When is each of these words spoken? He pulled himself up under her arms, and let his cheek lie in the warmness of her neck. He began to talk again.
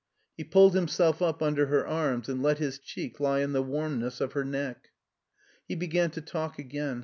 He 0.35 0.43
pulled 0.43 0.73
himself 0.73 1.21
up 1.21 1.43
under 1.43 1.67
her 1.67 1.85
arms, 1.85 2.27
and 2.27 2.41
let 2.41 2.57
his 2.57 2.79
cheek 2.79 3.19
lie 3.19 3.41
in 3.41 3.51
the 3.53 3.61
warmness 3.61 4.19
of 4.19 4.33
her 4.33 4.43
neck. 4.43 4.89
He 5.67 5.75
began 5.75 6.09
to 6.09 6.21
talk 6.21 6.57
again. 6.57 6.99